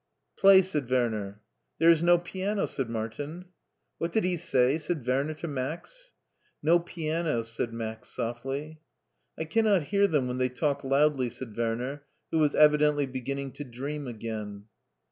[0.41, 1.41] "Play/' said Werner.
[1.77, 3.45] There is no piano," said Martin.
[3.99, 6.13] What did he say?" said Werner to Max.
[6.63, 8.81] No piano/' said Max, softly.
[9.37, 12.01] I cannot hear them when they talk loudly," said Werner,
[12.31, 14.63] who was evidently beginning to dream again.